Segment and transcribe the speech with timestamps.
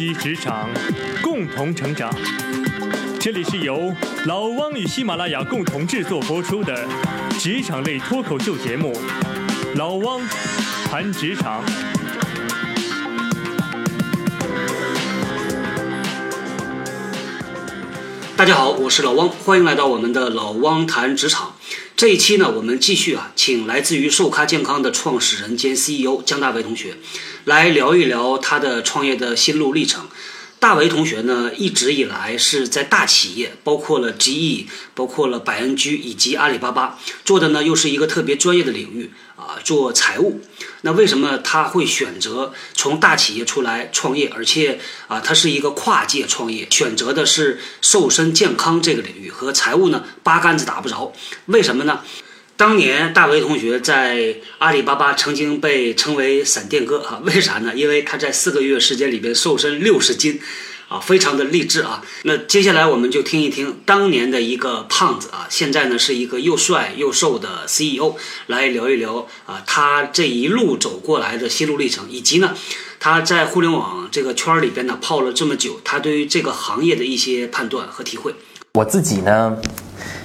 [0.00, 0.66] 习职场，
[1.22, 2.10] 共同成长。
[3.20, 6.88] 这里是由老汪与喜马拉雅共同制作播出的
[7.38, 8.94] 职场类脱口秀节目
[9.76, 10.26] 《老汪
[10.86, 11.62] 谈职场》。
[18.38, 21.52] 大家好，我是老汪，欢迎来到我们的老汪谈职场。
[22.00, 26.94] 这一期呢，我们继续啊，请来自于寿咖健康的创始人兼 CEO 江大为同学，
[27.44, 30.08] 来聊一聊他的创业的心路历程。
[30.60, 40.42] 大为同学呢，一直以来是在大企业，包括了 GE，包括了百恩居以及阿里巴巴，做的呢又是一个特别专业的领域啊，做财务。
[40.82, 44.78] 那为什么他会选择从大企业出来创业，而且
[45.08, 51.14] 啊，他是一个跨界创业，选择的是瘦身健康这个领域，和财务呢八竿子打不着？
[51.46, 52.02] 为什么呢？
[52.60, 57.72] 当年大为同学在阿里巴巴曾经被称为“闪电哥”啊， 为啥呢？
[57.74, 60.38] 因为他在四个月时间里边瘦身六十斤，
[60.86, 62.04] 啊，非常的励志啊。
[62.24, 68.14] 那接下来我们就听一听当年的一个胖子啊，现在呢是一个又帅又瘦的 CEO，
[68.48, 72.54] 来聊一聊啊他这一路走过来的心路历程，以及呢
[72.98, 78.34] 他在互联网这个圈里边呢泡了这么久，他对于这个行业的一些判断和体会。
[78.74, 79.56] 我自己呢。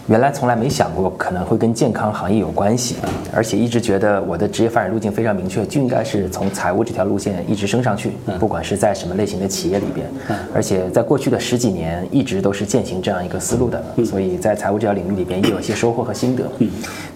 [0.08, 2.98] 原来从来没想过可能会跟健康行业有关系，
[3.34, 10.06] 而且一直觉得我的职业发展路径非常明确，就应该是从财务这条路线一直升上去，不管是在什么类型的企业里边，
[10.54, 16.44] 而且在过去的十几年一直都是践行这样一个思路的，所以在财务这条领域里边也有一些收获和心得。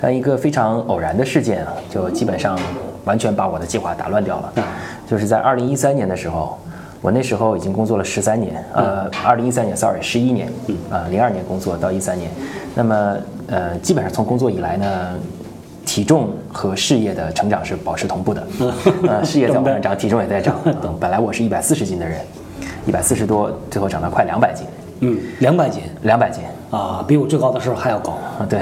[0.02, 2.58] 但一个非常偶然的事件啊，就基本上
[3.06, 4.54] 完全把我的计划打乱掉了，
[5.08, 6.58] 就是在二零一三年的时候。
[7.02, 10.52] 我那时候已经工作了十三年，呃，二零一三年，sorry，十一年，
[10.90, 12.30] 啊，零二年工作到一三年，
[12.80, 15.14] 那么呃，基本上从工作以来呢，
[15.86, 18.48] 体重和事业的成长是保持同步的，
[19.06, 20.56] 呃，事业在往上涨，体重也在涨。
[20.98, 22.22] 本来我是一百四十斤的人，
[22.86, 24.66] 一百四十多，最后涨到快两百斤。
[25.02, 28.48] 嗯，两百斤，两百斤啊，比我最高的时候还要高啊。
[28.50, 28.62] 对，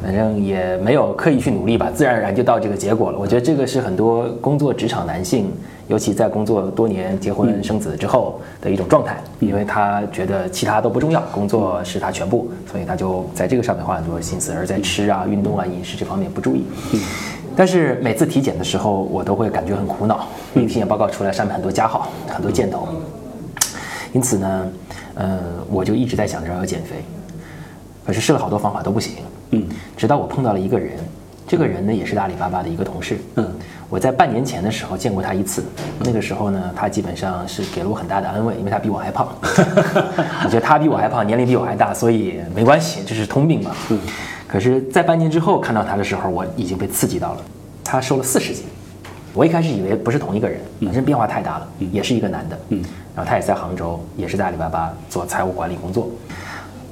[0.00, 3.18] 反正也没有刻意去努力吧，自然而然就到这个结果了。
[3.18, 5.50] 我觉得这个是很多工作职场男性。
[5.88, 16.64] 尤其在工作多年、结婚生子之后的一种状态，因为他觉得其他都不重要，工作是他全部，所以他就在这个上面花很多心思，而在吃啊、运动啊、饮食这方面不注意。
[17.56, 22.88] 但是每次体检的时候，我都会感觉很苦恼，因为体检报告出来上面很多加号、很多箭头。
[24.12, 24.68] 因此呢，
[25.14, 25.38] 呃，
[25.70, 26.96] 我就一直在想着要减肥，
[28.04, 29.14] 可是试了好多方法都不行。
[29.50, 29.64] 嗯，
[29.96, 30.98] 直到我碰到了一个人，
[31.46, 33.18] 这个人呢也是阿里巴巴的一个同事。
[33.36, 33.48] 嗯。
[33.88, 35.62] 我在半年前的时候见过他一次，
[36.00, 39.28] 那个时候呢，他基本上是给了我很大的安慰，因为他比我还胖。
[40.44, 43.70] 我觉得他比我还胖，年龄比我还大，所以没关系，这是通病嘛。
[43.90, 43.98] 嗯。
[44.48, 47.40] 可是，在半年之后看到他的时候，我已经被刺激到了。
[47.84, 48.64] 他瘦了四十斤，
[49.32, 52.58] 我一开始以为不是同一个人，本身变化太大了，也是一个男的。
[52.70, 52.82] 嗯。
[53.14, 56.08] 然后他也在杭州，也是在阿里巴巴做财务管理工作。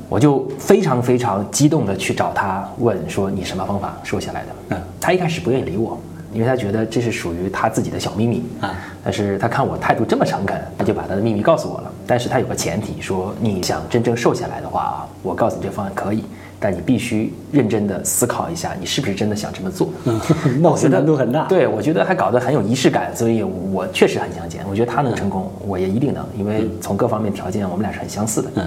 [0.09, 4.83] 我就非常非常激动的去找他问说：“你什么方法瘦下来的？”嗯。
[5.01, 5.99] 他一开始不愿意理我。
[6.35, 8.75] 因为他觉得这是属于他自己的小秘密啊，
[9.05, 11.91] 但是他看我态度这么诚恳，他就把他的秘密告诉我了。
[12.07, 16.25] 但是他有个前提，说你想真正瘦下来的话啊，我告诉你这方案可以，
[16.59, 19.89] 但你必须认真的思考一下，你是不是真的想这么做？
[20.05, 20.21] 嗯，
[20.61, 21.47] 那我觉得难度很大。
[21.47, 24.65] 对，我觉得还搞得很有仪式感，所以我确实很想减。
[24.69, 28.51] 我觉得他能成功，我也一定能，因为从各方面条件我们俩是很相似的。
[28.57, 28.67] 嗯，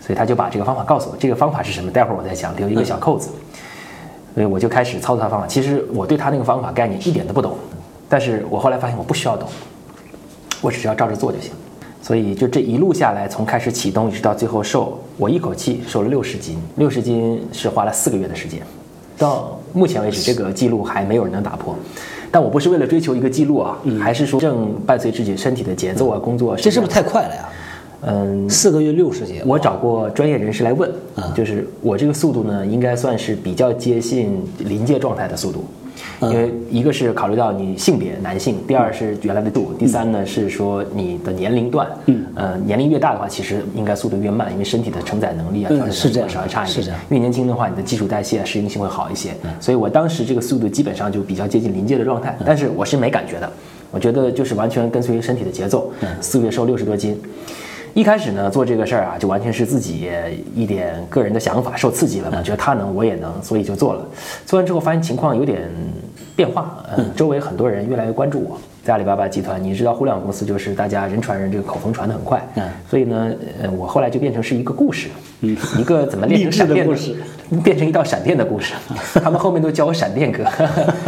[0.00, 1.16] 所以他就把这个方法告诉我。
[1.18, 1.90] 这个方法是什么？
[1.90, 3.28] 待会儿我再讲，留一个小扣子。
[4.34, 5.46] 所以我就开始操作他方法。
[5.46, 7.56] 其实我对他那个方法概念一点都不懂，
[8.08, 9.48] 但是我后来发现我不需要懂，
[10.60, 11.50] 我只需要照着做就行。
[12.00, 16.60] 所以就这一路下来，从开始启动一直到最后瘦，我一口气瘦了六十斤。
[16.76, 18.60] 六十斤是花了四个月的时间，
[19.16, 21.76] 到目前为止这个记录还没有人能打破。
[22.30, 26.56] 但我不是为了追求一个记录啊，还是说正伴随自己身体的节奏啊，工作。
[26.56, 27.48] 这是不是太快了呀？
[28.04, 30.90] 嗯，四个月六十斤，我找过专业人士来问，
[31.34, 35.64] 就是我这个速度呢，应该算是比较接近临界状态的速度，
[36.22, 46.98] 因为一个是考虑到你性别男性，第二是原来的度，第三呢是说你的年龄段，嗯，呃，年龄越大的话，其实应该速度越慢，因为身体的承载能力啊，调是这样，稍微差一点，是这样。
[47.10, 49.30] 越年轻的话，你的基础代谢适应性会好一些，
[49.60, 53.48] 所以我当时这个速度基本上就比较接近临界的状态，但是我是没感觉的，
[53.92, 57.16] 我觉得就是完全跟随身体的节奏，四个月瘦六十多斤。
[57.94, 60.10] 一开始呢，做这个事儿啊，就完全是自己
[60.54, 64.06] 一点个人的想法，受刺激了嘛，觉得他能，我也能，所以就做了。
[64.46, 65.68] 做完之后发现情况有点
[66.34, 72.42] 变化，嗯，周围很多人越来越关注我，在阿里巴巴集团，你知道互联网公司就是大家人传人，这个口风传得很快。
[72.56, 73.32] 嗯所以呢，
[73.62, 75.08] 呃，我后来就变成是一个故事，
[75.40, 77.14] 嗯，一个怎么练成闪电的故事，
[77.62, 78.74] 变成一道闪电的故事。
[79.22, 80.44] 他们后面都叫我闪电哥，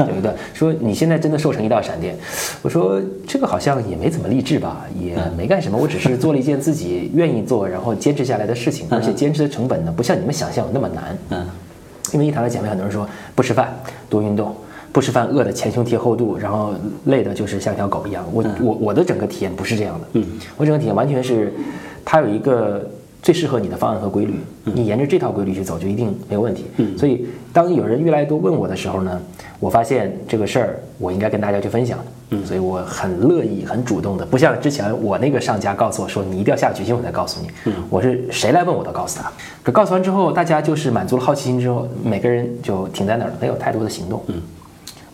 [0.09, 2.15] 有一段说你现在真的瘦成一道闪电。
[2.63, 11.19] 我说这个好像也没怎么励志吧，也没干什么，我只是做了一件自己愿意做，然后坚持下来的事情，而且坚持的成本呢，不像你们想象有那么难。
[11.31, 11.47] 嗯
[12.13, 13.75] 因为一谈到减肥，很多人说不吃饭
[14.09, 14.55] 多运动，
[14.95, 16.73] 不吃饭饿的前胸贴后肚，然后
[17.07, 18.25] 累的就是像条狗一样。
[18.33, 20.25] 我我我的整个体验不是这样的，嗯，
[20.57, 21.53] 我整个体验完全是，
[22.05, 22.89] 它有一个
[23.21, 26.67] 最适合你的方案和规律，你沿着这套规律去走就一定没有问题。
[26.77, 29.21] 嗯，所以当有人越来越多问我的时候呢，
[29.59, 31.99] 我发现这个事儿我应该跟大家去分享。
[32.31, 39.31] 嗯，所以我很乐意、很主动的，不像之前我那个上家告诉我说你一定要下决心我才告诉你，嗯，我是谁来问我都告诉他。
[39.65, 44.23] 可告诉完之后，大家就是满足了好奇心之后，每个人就停在那儿了，没有太多的行动。
[44.29, 44.41] 嗯，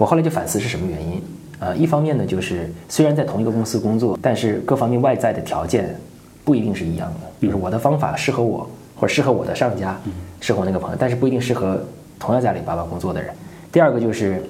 [0.01, 1.23] 我后来就反思是什么原因。
[1.59, 5.95] 呃，一方面呢，就是虽然在同一个公司工作，但是各方面外在的条件
[6.43, 7.47] 不一定是一样的。
[7.47, 8.67] 就是我的方法适合我，
[8.97, 10.01] 或者适合我的上家，
[10.41, 11.79] 适合我那个朋友，但是不一定适合
[12.19, 13.31] 同样在阿里巴巴工作的人。
[13.71, 14.43] 第二个就是，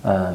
[0.00, 0.34] 呃，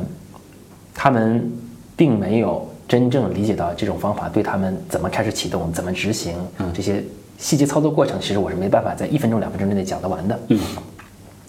[0.94, 1.52] 他们
[1.96, 6.36] 并没有真正理解到这种方法对他们怎么开始启动、怎么执行
[6.72, 7.04] 这些
[7.40, 10.40] 细节操作过程，其实我是没办法在一分钟、两分钟之内讲得完的。
[10.50, 10.60] 嗯，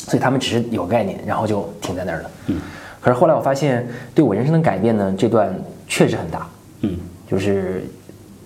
[0.09, 2.31] 所以他们只是有概念，然后就停在那儿了。
[2.47, 2.57] 嗯，
[3.07, 3.87] 可是后来我发现，
[4.17, 5.55] 对我人生的改变呢，这段
[5.87, 6.45] 确实很大。
[6.81, 6.99] 嗯，
[7.31, 7.85] 就是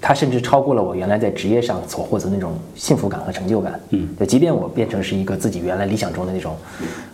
[0.02, 3.80] 它甚至超过了我原来在职业上所获得的那种幸福感和成就感。
[3.88, 6.54] 嗯，就即便我变成是一个自己原来理想中的那种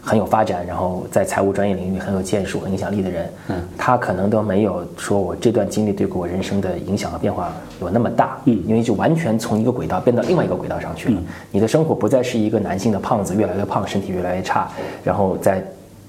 [0.03, 8.37] 很有发展，然后在财务专业领域很有建树、很影响力的人，嗯，他可能都没有说我这段经历对我人生的影响和变化有那么大。
[8.47, 11.23] 嗯，因为就完全从一个轨道变到另外一个轨道上去了。
[11.53, 14.69] 你的生活不再是一个男性的胖子，越来越胖，身体越来越差，
[15.05, 15.65] 然后再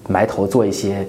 [0.08, 1.06] 埋头做一些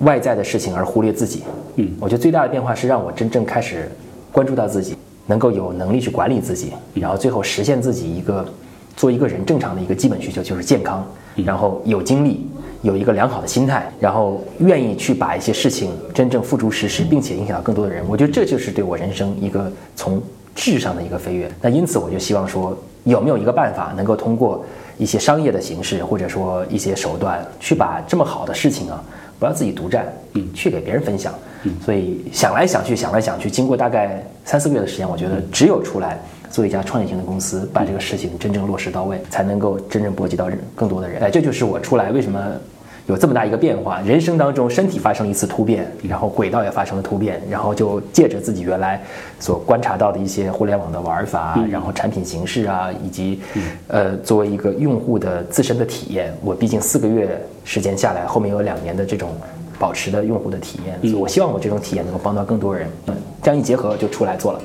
[0.00, 1.42] 外在的事情而忽略自己。
[1.76, 3.90] 嗯，我觉得最大的变化是让我真正开始
[4.32, 4.96] 关注到自己，
[5.26, 8.46] 能够有能力去管理自己，然后最后实现自己一个
[8.96, 11.06] 做一个人正常的一个基本需求，就是健康，
[11.44, 12.46] 然后有精力，
[12.82, 18.04] 有一个良好的心态，然后愿意去把一些事情真正付诸实施，并且影响到更多的人。
[18.08, 20.20] 我觉得这就是对我人生一个从
[20.54, 21.50] 质上的一个飞跃。
[21.60, 24.64] 那因此，我就希望说，有没有一个办法能够通过
[24.98, 29.02] 一些商业的形式，或者说一些手段，去把这么好的事情啊，
[29.38, 31.32] 不要自己独占，嗯，去给别人分享。
[31.64, 36.16] 嗯所以想来想去，想来想去，经过大概三四个月的时间，我觉得只有出来
[36.50, 41.20] 做一家创业型的公司，把这个事情真正落实到位，才能够真正波及到人更多的人。
[41.20, 42.40] 哎，这就是我出来为什么
[43.08, 49.02] 有这么大一个变化，人生当中身体发生了一次突变，然后轨道也发生了突变，然后就借着自己原来
[49.40, 53.40] 所观察到的一些互联网的玩法，然后产品形式啊，以及
[53.88, 59.30] 呃作为一个用户的自身的体验，我毕竟四个月时间下来，后面有两年的这种。
[59.80, 62.88] 保持的用户的体验，所以我希望我这种体验能够帮到更多人。
[63.06, 64.60] 嗯，这样一结合就出来做了。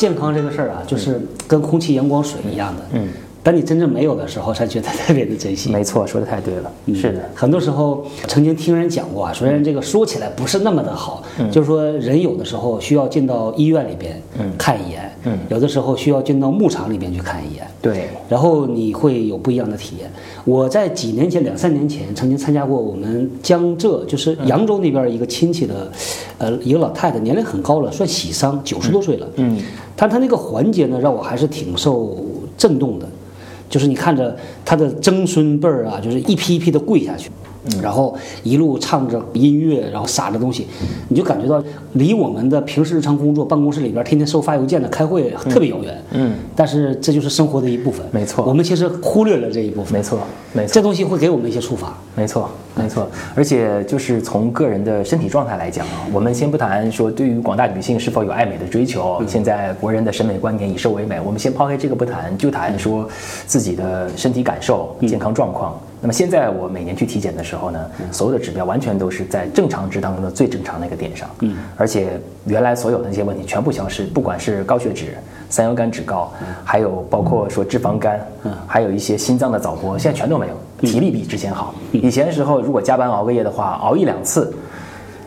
[0.00, 2.82] 健康这个事儿啊，就是跟空气、阳光、水一样的。
[2.92, 3.08] 嗯，
[3.42, 5.70] 当你真正没有的时候，才觉得特别的珍惜。
[5.70, 6.72] 没错，说的太对了。
[6.94, 14.22] 是的，很多时候曾经听人讲过啊，虽然这个说起来不是那么的好，就是说人有的时候需要进到医院里边
[14.56, 15.38] 看一眼，嗯。
[15.50, 20.10] 有的时候需要进到牧场里边去看一眼，对，然后你会有不一样的体验。
[20.46, 25.90] 我在几年前，两三年前曾经参加过我们江浙，就是扬州那边一个亲戚的，
[26.38, 29.58] 呃，一个老太太，年龄很高了，算喜丧，九十多岁了，嗯，
[30.00, 32.16] 但他那个环节呢，让我还是挺受
[32.56, 33.06] 震动的。
[33.68, 37.30] 就是你看着他的曾孙辈儿啊，就是一批一批的跪下去，
[37.82, 40.66] 然后一路唱着音乐，然后撒着东西，
[41.08, 41.62] 你就感觉到
[41.92, 46.02] 离我们的平时日常工作、办公室里边天天收发邮件的、开会特别遥远。
[46.10, 48.04] 嗯，但是这就是生活的一部分。
[48.10, 49.92] 没错我们其实忽略了这一部分。
[49.92, 50.18] 没错，
[50.52, 50.80] 没错这。
[50.80, 51.96] 东西会给我们一些触发。
[52.16, 63.08] 没错，没错，而且就是从个人的身体状态来讲啊，我们先不谈说对于广大女性是否有爱美的追求，现在国人的审美观点以瘦为美，我们先抛开这个不谈，就谈说
[63.46, 65.78] 自己的身体感受、健康状况。
[66.00, 75.16] 那么现在我每年去体检的时候呢，所有的指标完全都是在正常值当中的最正常的一个点上，嗯，而且原来所有的那些问题全部消失，不管是高血脂、
[75.50, 76.32] 三幺甘脂高，
[76.64, 81.74] 还有包括说脂肪肝，嗯，还有一些心脏的早搏，现在全都没有，体力比之前好。
[81.92, 84.52] 以前的时候，如果加班熬个夜的话，熬一两次。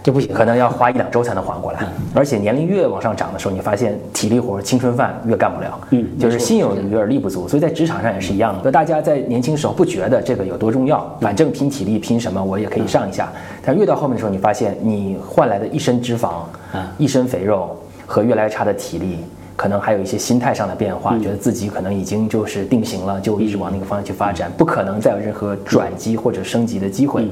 [0.04, 0.32] 就不行。
[0.34, 8.72] 可能要花一两周才能缓过来，而且年龄越往上涨的时候，你发现体力活、青春饭越干不了，嗯就是心有余而力不足，所以在职场上也是一样的。
[8.72, 13.32] 大家在年轻时候不觉得这个有多重要，反正拼体力拼什么我也可以上一下，
[13.64, 16.44] 但越到后面的时候，你发现你换来的一身脂肪、
[16.98, 19.18] 一身肥肉和越来越差的体力。
[19.56, 27.30] 可可能还有一些心态上的变化，觉得自己可能已经就是定型了，就一直往那个方向去发展，不可能再有任何转机或者升级的机会。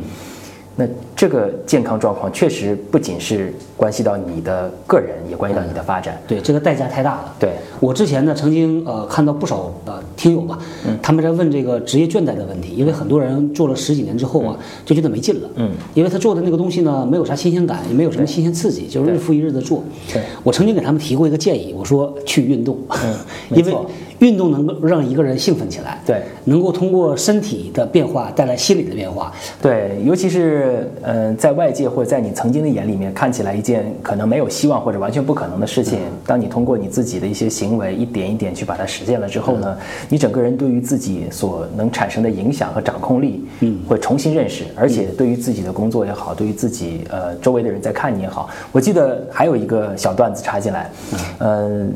[0.75, 6.19] 那这个健康状况确实不仅是关系到你的个人，也关系到你的发展。
[6.25, 7.35] 对，这个代价太大了。
[7.37, 10.57] 对我之前呢，曾经呃看到不少呃听友吧，
[11.01, 15.49] 他们在问这个职业倦怠的问题，因为很多人做了十几年之后啊，就觉得没劲了。
[15.55, 19.83] 嗯，因为他做的那个东西呢，没有啥新鲜感，也没有什么新鲜刺激，就是日复一日的做。
[20.13, 23.13] 对我曾经给他们提过一个建议，我说去运动， 嗯
[23.49, 23.75] 因为
[24.21, 29.33] 运动能够让一个人兴奋起来，对，能够通过身体的变化带来心理的变化。
[29.59, 39.75] 对，尤其是嗯、呃在外界或者在你曾经的眼里面看起来一件可能没有希望或者完全不可能的事情，当你通过你自己的一些行为一点一点去把它实现了之后呢，
[40.07, 50.91] 你整个人对于自己所能产生的影响和掌控力，嗯，会重新认识，而且对于自己的工作也好，对于自己呃周围的人在看你也好，我记得还有一个小段子插进来，
[51.39, 51.91] 嗯。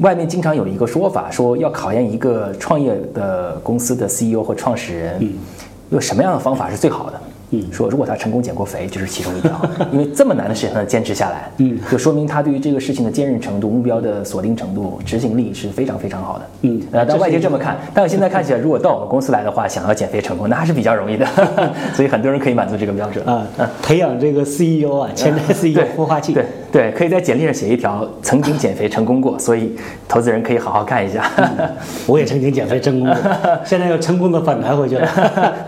[0.00, 5.34] 外面经常有一个说法，说要考验一个创业的公司的 CEO 或创始人，
[5.90, 7.20] 用什么样的方法是最好的？
[7.54, 9.60] 嗯，说如果他成功减过肥，就是其中一条，
[9.92, 16.46] 因为这么难的事情他能坚持下来，嗯，就说明他对于这个事情的坚韧程度、目标的锁定程度、执行力是非常非常好的。
[16.62, 21.26] 嗯呃，但外界这么看，但我现在看起来，如果到我们公司来的话，想要减肥成功，那还是比较容易的，
[21.94, 23.46] 所以很多人可以满足这个标准啊，
[23.82, 26.32] 培养这个 CEO 啊，潜在 CEO 对孵化器。
[26.32, 29.76] 对对，可以在简历上写一条曾经减肥成功过，所以
[30.08, 31.30] 投资人可以好好看一下。
[32.06, 33.16] 我也曾经减肥成功过，
[33.64, 35.08] 现在又成功的反弹回去了。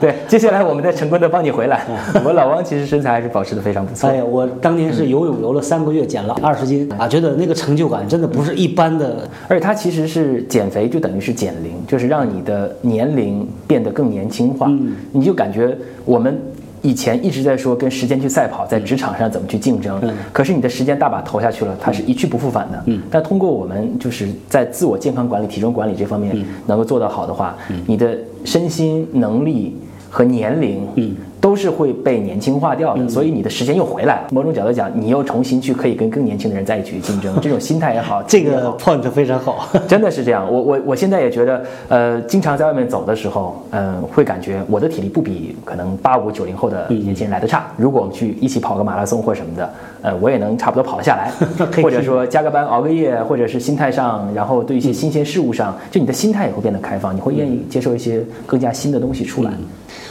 [0.01, 1.76] 对，接下来我们再成功的帮你回来。
[2.25, 4.17] 我老汪其实身材还是保持的非常不错哎。
[4.17, 9.29] 呀，我当年是游泳游了三个月，减了二十斤啊，觉得那个成就感真的不是一般的。
[9.49, 14.67] 而且它其实是减肥，就等于是减龄，就是让你的年龄变得更年轻化。
[14.69, 16.39] 嗯你就感觉我们
[16.83, 22.83] 以前一直在说跟时间去赛跑，在职场上怎么去竞争，嗯可是你的时间大把投下去了，它是一去不复返的。
[22.87, 27.57] 嗯但通过我们就是在自我健康管理、体重管理这方面嗯能够做得好的话，
[27.87, 29.77] 你的身心能力
[30.11, 34.29] 和年龄，嗯都是会被年轻化掉的，所以你的时间又回来了。
[34.31, 39.69] 某种角度讲，你又重新去可以跟更年轻的人在一起去竞争，这种心态也好， 这个 point 非常好。
[39.87, 47.67] 真的是这样，我我我现在也觉得，呃，经常在外面走的时候，嗯、会感觉我的体力不比可能八五九零后的年轻人来的差。
[47.77, 49.71] 如果我们去一起跑个马拉松或什么的，
[50.03, 51.31] 呃，我也能差不多跑得下来，
[51.83, 59.53] 或者说加个班熬个夜，或者是心态上，然后对一些新鲜事物上，就你的心态也会变得开放，你会愿意接受一些更加新的东西出来。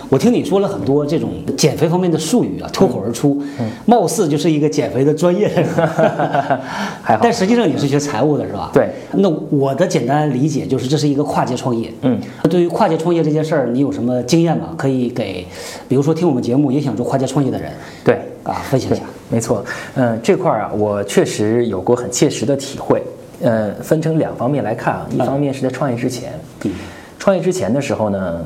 [0.09, 3.41] 我听你说了很多这种减肥方面的术语啊，脱口而出，
[3.85, 5.65] 貌似就是一个减肥的专业人。
[7.01, 8.69] 还好但实际上你是学财务的是吧？
[8.73, 8.89] 对。
[9.13, 11.91] 那我的简单理解就是这是一个跨界创业。
[12.01, 12.19] 嗯。
[12.49, 14.69] 对于跨界创业这件事儿，你有什么经验吗？
[14.77, 15.45] 可以给，
[15.87, 17.71] 比如说听我们节目也想做跨界创业的人
[18.03, 19.01] 对，啊，分享一下。
[19.29, 19.63] 没错，
[19.95, 23.01] 嗯，这块儿啊，我确实有过很切实的体会。
[23.41, 26.31] 呃，分成两方面来看啊，一方面是在创业之前，
[26.63, 26.71] 嗯
[27.19, 28.39] 创业之前的时候呢，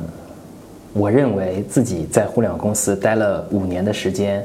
[0.92, 4.44] 我认为自己在互联网公司待了五年的时间，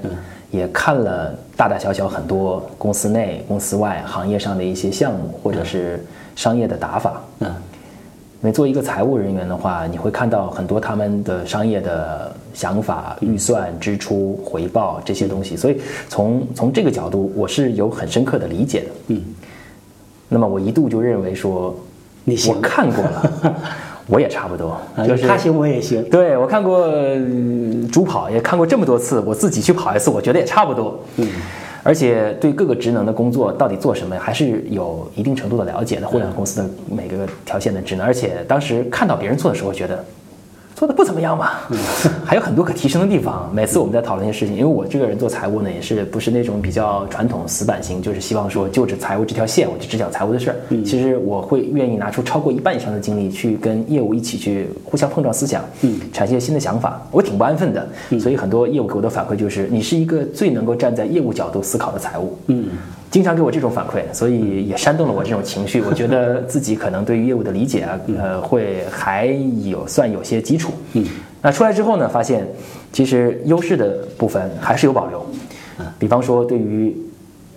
[0.52, 6.04] 也看了大大小小很多公司内、公司外行业上的一些项目或者是
[6.36, 7.22] 商业的打法。
[7.40, 7.54] 嗯。
[8.42, 18.88] 因为做一个财务人员的话，你会看到很多他们的商业的想法、预算、支出、回报这些东西，所以从从这个角度，我是有很深刻的理解的。
[19.08, 19.22] 嗯，
[20.30, 21.76] 那么我一度就认为说，
[22.24, 23.32] 你行我看过了，
[24.08, 26.04] 我也差不多，就是他行我也行。
[26.10, 27.18] 对我看过呃
[27.92, 31.00] 主跑，也看过这么多次，我自己去跑一次，我觉得也差不多。
[31.18, 31.28] 嗯，
[31.82, 36.08] 而且对各个职能的工作到底做什么，还是有一定程度的了解的。
[36.08, 40.04] 互联网公司的每个条线的职能，而且当时看到别人做的时候，觉得
[40.76, 41.52] 做的不怎么样嘛，
[42.26, 43.50] 还有很多可提升的地方。
[43.54, 50.56] 每次我们在讨论一些事情，因为我这个人做财务呢，也是不是那种比较传统死板型，就是希望说就着财务这条线，我就只讲财务的事儿。
[50.84, 57.02] 其实我会愿意拿出超过一半以上的精力去跟业务一起去互相碰撞思想，嗯，产生新的想法。
[57.10, 57.88] 我挺不安分的，
[58.20, 62.68] 所以很多业务给我的反馈就是，你是一个最能够站在业务角度思考的财务，嗯。
[63.12, 65.82] 经常给我这种反馈，所以也煽动了我这种情绪。
[65.82, 69.28] 我觉得 自己可能对于业务的理解啊，呃，会还
[69.64, 70.74] 有算有些基础。
[70.94, 71.06] 嗯，
[71.42, 72.46] 那出来之后呢，发现
[72.92, 75.26] 其实优势的部分还是有保留。
[76.00, 76.96] 比方说对于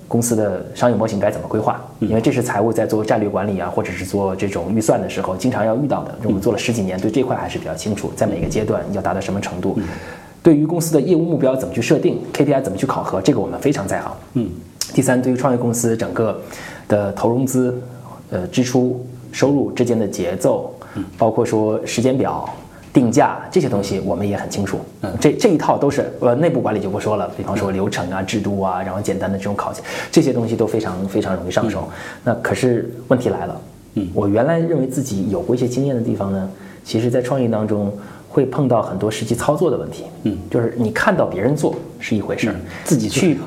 [0.06, 6.14] 公司的商业模型该怎么规划，因为这是财务在做战略管理啊，或者是做这种预算的时候经常要遇到的。
[6.24, 9.78] 我们做了十几年，对这块还是比较清楚，在每个阶段要达到什么程度。
[10.42, 14.16] 对于公司的业务目标怎么去设定，KPI 怎么去考核，这个我们非常在行。
[14.34, 14.48] 嗯。
[14.94, 16.40] 第三，对于创业公司整个
[16.88, 17.78] 的投融资、
[18.30, 20.74] 呃支出、收入之间的节奏，
[21.16, 22.48] 包括说时间表、
[22.92, 24.78] 定价这些东西我们也很清楚。
[25.02, 31.88] 嗯，这这一套都是呃内部管理就不说了，比方说流程啊、制度啊，然后简单的这种考勤，这些东西都非常非常容易上手。
[32.24, 33.60] 那可是问题来了，
[33.94, 36.50] 嗯，我原来认为自己有过一些经验的地方呢，
[36.82, 37.92] 其实在创业当中
[38.28, 40.04] 会碰到很多实际操作的问题。
[40.24, 42.54] 嗯，就是你看到别人做是一回事儿，
[42.84, 43.38] 自己去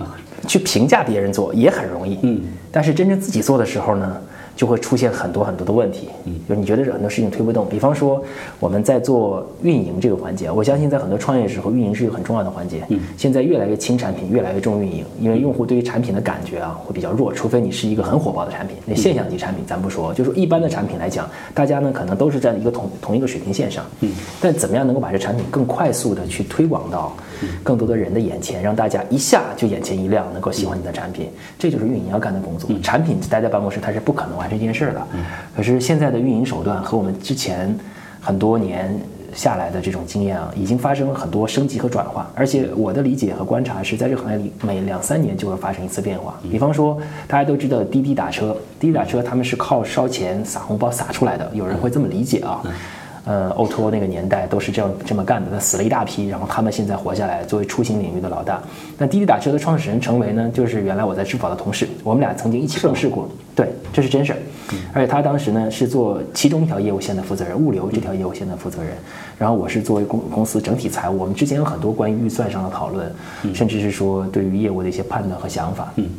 [0.47, 2.17] 去评价别人做也很容易。
[2.23, 4.17] 嗯，但是真正自己做的时候呢？
[4.53, 7.67] 就会出现很多很多的问题，嗯，就是你觉得很多事情推不动。
[7.69, 8.21] 比方说，
[8.59, 12.85] 我们在做运营这个环节，我相信在很多创业的时候，运营是一个很重要的环节。
[12.89, 18.75] 嗯，现在越来越轻产品，越来越重运营，因为用户对于产品的感觉啊会比较弱，除非你是一个很火爆的产品。
[18.85, 23.83] 那现象级产品咱不说，就是一般的产品来讲，大家呢可能都是在一个同同一个水平线上。
[24.01, 27.15] 嗯，但怎么样能够把这产品更快速的去推广到
[27.63, 32.69] 更多的人的眼前，让大家一下就眼前一亮，能够喜欢你的产品，这就是运营要干的工作。
[32.81, 34.41] 产品待在办公室，它是不可能。
[34.41, 35.07] 完成这件事儿的，
[35.55, 37.77] 可是现在的运营手段和我们之前
[38.19, 38.99] 很多年
[39.35, 42.31] 下来的这种经验啊，已经发生了很多升级和转化。
[42.33, 46.39] 而且我的理解和观察是在这个行业里，每两三年就会发生一次变化。
[46.49, 52.63] 比方说，大家都知道滴滴打车，滴滴打车他们是靠烧钱撒红包撒出来的，有人会这么理解啊。
[53.25, 58.61] 呃 to O 那个年代都是这样这么干的，那死了一大批，然后他们现在活下来，作为出行领域的老大。
[58.97, 63.29] 那滴滴打车的创始人成为呢，就是原来我在支付宝的同事，我们俩曾经一起共事过。
[63.55, 64.39] 对，这是真事儿。
[64.93, 68.93] 而且他当时呢是做其中一条业务线的负责人，物流这条业务线的负责人。
[69.37, 73.11] 然后我是作为公公司整体财务，我们之前有很多关于预算上的讨论，
[73.53, 75.91] 甚至是说对于业务的一些判断和想法。
[75.97, 76.09] 嗯。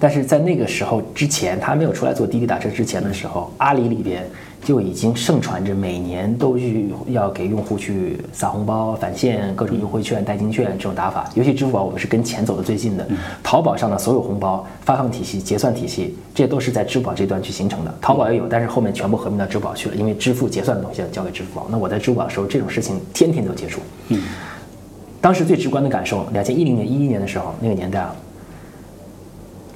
[0.00, 4.24] 但是在那个时候之前，他没有出来做滴滴打车之前的时候，阿里里边。
[4.64, 11.30] 就已经盛传着每年都去要给用户去撒红包、返现各种优惠券、代金券这种打法。
[11.34, 13.06] 尤其支付宝，我们是跟钱走的最近的。
[13.42, 17.94] 淘宝上的所有红包发放体系、结算体系，这些都是在支付宝这端去形成的。
[18.00, 21.66] 淘宝也有，但是后面全部合并到支付宝去了，因为支付结算的东西交给支付宝。
[21.70, 23.80] 那我在支付宝的时候，这种事情天天都接触。
[24.08, 24.20] 嗯，
[25.20, 28.14] 当时最直观的感受，两千一零年、一一年的时候，那个年代啊，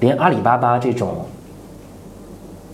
[0.01, 1.25] 连阿里巴巴这种。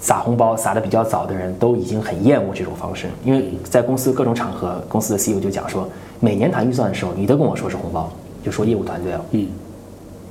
[0.00, 5.88] 撒红包撒的比较早的人都已经很厌恶这种方式，因为在公司各种场合，公司的 CEO 就讲说，
[6.20, 8.10] 每年谈预算的时候，你都跟我说是红包，
[8.44, 9.46] 就说业务团队了，嗯，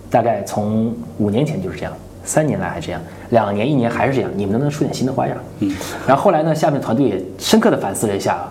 [0.09, 1.93] 大概从五年前就是这样，
[2.23, 5.37] 三年来还这样，两年一年还是这样，你们能不能出点新的花样？
[5.59, 5.75] 嗯，
[6.07, 8.47] 然后后来呢，下面团队也深刻的反思了一下。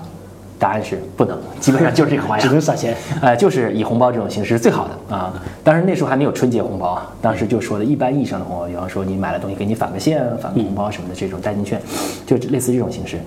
[0.58, 2.96] 答案是不能，基本上就是这个花样， 只能撒钱。
[3.20, 5.32] 哎， 就是以红包这种形式是最好的啊。
[5.62, 11.80] 当然那时候还没有春节红包啊，当时就说的一般意义上的红包，比方说你买了东西给你返个现、返个红包什么的这种代金券，
[12.26, 13.18] 就类似这种形式。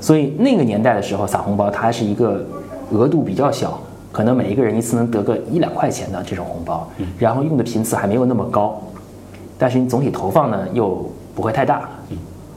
[0.00, 2.44] 所以那个年代的时候撒红包，它是一个
[2.90, 3.78] 额度比较小，
[4.12, 8.80] 可能每一个人一次能得个一两块钱的这种红包，然后用的频次还没有那么高，
[9.58, 11.88] 但是你总体投放呢又不会太大。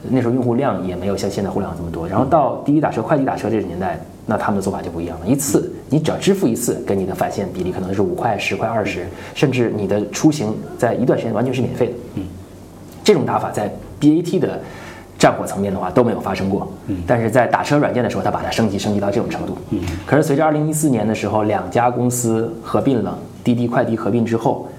[0.08, 5.28] 那时候用户量也没有像现在互联网这么多，然后到滴滴打车、快滴打车这个年代，那他们的做法就不一样了。
[5.28, 11.94] 一次你只要支付一次，跟你的返现比例可能是五块、十块、二十，甚至你的出行在一段时间完全是免费的。
[12.16, 12.24] 嗯，
[13.04, 14.60] 这种打法在 BAT 的
[15.18, 16.72] 战火层面的话都没有发生过。
[16.88, 19.58] 嗯，但是在打车软件的时候，它把它升级升级到这种程度。
[19.72, 24.70] 嗯，可是随着二零一四年的时候，两家公司合并了，滴滴快滴合并之后，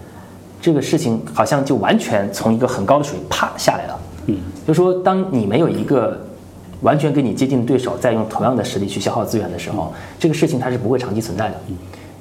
[0.63, 3.89] 这个事情好像就完全从一个很高的水啪下来了。
[4.27, 6.19] 嗯，就说当你没有一个
[6.83, 11.55] 完全跟你接近的对手，在用同样的实力去消耗资源的时候，这个事情它是不会长期存在的。
[11.69, 11.77] 嗯，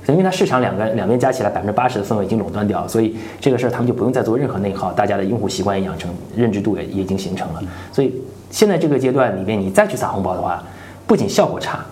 [0.08, 7.62] 因为它市场两个两边加起来百分之八十的份额已经垄断掉，所以这个事儿他们就不用再做任何内耗，大家的用户习惯也养成，认知度也也已经形成了。
[7.92, 8.14] 所以
[8.50, 10.64] 现在这个阶段里面，你再去撒红包的话，
[11.06, 11.86] 不仅效果差，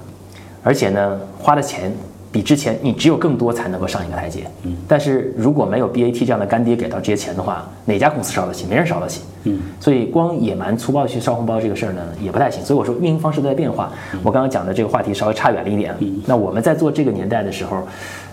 [0.63, 1.91] 而且呢花的钱。
[2.31, 4.45] 比之前，你只有更多才能够上一个台阶。
[4.63, 8.67] 嗯，但是如果没有 BAT 这样的干爹给到这些钱的话，哪家公司烧得起？
[8.67, 9.21] 没人烧得起。
[9.43, 12.63] 嗯，所以光野蛮粗暴去烧红包这个事儿呢，也不太行。
[12.63, 13.91] 所以我说运营方式都在变化。
[14.23, 15.95] 我刚刚讲的这个话题稍微差远了一点。
[15.99, 17.81] 嗯，那我们在做这个年代的时候，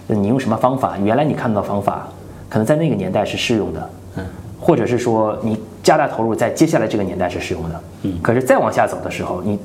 [0.09, 0.99] 你用什么方法？
[0.99, 2.09] 原来你看到方法，
[2.49, 3.91] 可能在那个年代是适用的。
[4.17, 4.25] 嗯，
[4.61, 7.81] 或者是说你加大投入，在接下来这个年代是适用的。
[8.03, 9.59] 嗯，可是再往下走的时候，你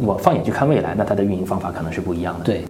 [0.00, 2.44] 我放眼去看未来，那它的运营方法可能是不一样的。
[2.44, 2.64] 对。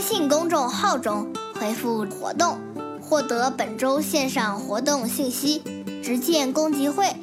[0.00, 2.58] 微信公众号中回复“活动”，
[3.02, 5.62] 获得本周线上活动信息、
[6.02, 7.14] 直见公集会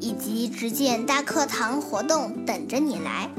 [0.00, 3.30] 以及直见大课堂活动等着你来。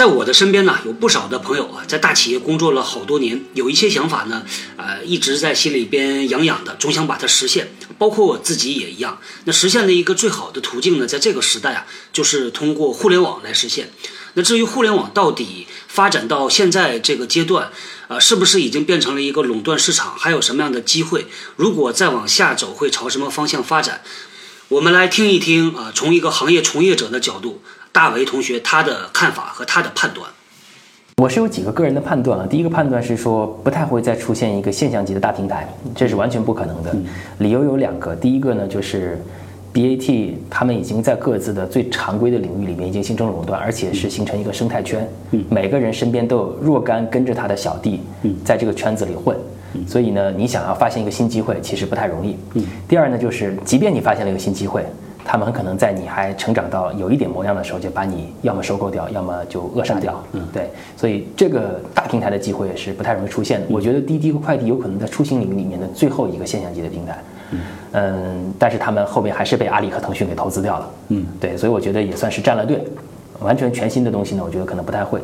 [0.00, 4.42] 在我的身边呢，有不少的朋友啊，在大企业工作了好多年，有一些想法呢，
[4.78, 7.70] 呃，一直在心里边痒痒的，总想把它实现。
[7.98, 9.20] 包括我自己也一样。
[9.44, 11.84] 那实现的一个最好的途径呢，在这个时代啊，
[12.14, 13.90] 就是通过互联网来实现。
[14.32, 17.70] 那至于互联网到底发展到现在这个阶段，
[18.08, 20.14] 啊，是不是已经变成了一个垄断市场？
[20.16, 21.26] 还有什么样的机会？
[21.56, 24.00] 如果再往下走，会朝什么方向发展？
[24.68, 27.60] 我们来听一听啊，从一个行业从业者的角度，
[27.92, 30.28] 大为同学他的看法和他的判断。
[31.16, 32.46] 我是有几个个人的判断啊。
[32.48, 36.94] 第一个判断是说，不太会再出现一个现象级的大平台，这是完全不可能的。
[37.38, 39.20] 理由有两个，第一个呢就是。
[39.72, 45.08] BAT 他们已经在各自的最常规的领域里面已经形成垄断，而且是形成一个生态圈。
[45.30, 48.00] 嗯，每个人身边都有若干跟着他的小弟，
[48.44, 49.36] 在这个圈子里混。
[49.86, 52.36] 所以呢，你想要发现一个新机会，其实不太容易。
[52.54, 52.64] 嗯。
[52.88, 54.84] 第二呢，就是即便你发现了一个新机会，
[55.24, 60.22] 他们很可能在你还成长到有一点模样的时候，就把你要么收购掉，要么就扼杀掉。
[60.32, 60.70] 嗯，对。
[60.96, 63.66] 所以这个大平台的机会是不太容易出现的。
[63.70, 67.18] 我觉得滴滴和快递有可能在出行领域里面的最后一个现象级的平台。
[67.92, 70.90] 嗯，但是他们后面还是被阿里和腾讯给投资掉了。
[71.08, 72.84] 嗯，对，所以我觉得也算是站了队。
[73.40, 75.20] 完全全新的东西呢，我觉得可能不太会。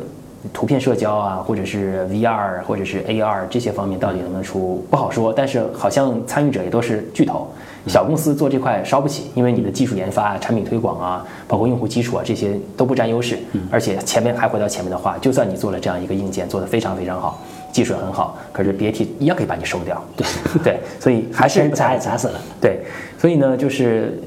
[0.53, 5.33] 图片社交啊，或者是 VR，或者是 AR 这些方面到底能不能出，不好说。
[5.33, 7.47] 但是好像参与者也都是巨头，
[7.87, 13.37] 小公司做这块烧不起，因为你的技术研发、产品推广啊，包括用户基础啊，这些都不占优势。
[13.71, 17.39] 而且前面还回到前面的话，就算你做了这样一个硬件，做得非常非常好。
[17.69, 20.01] 技术很好，可是 BAT 一样可以把你收掉。
[20.15, 20.25] 对
[20.63, 22.39] 对，所以还是砸也砸死了。
[22.59, 22.79] 对，
[23.19, 24.19] 所以呢，就是